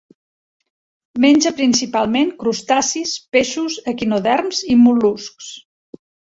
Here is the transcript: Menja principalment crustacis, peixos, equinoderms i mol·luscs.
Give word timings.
Menja 1.25 1.51
principalment 1.59 2.33
crustacis, 2.45 3.13
peixos, 3.37 3.79
equinoderms 3.95 4.65
i 4.75 4.81
mol·luscs. 4.89 5.55